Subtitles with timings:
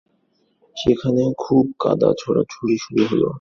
[0.77, 3.29] সেখানেও খুব কাদা ছোঁড়াছুঁড়ি শুরু হলো।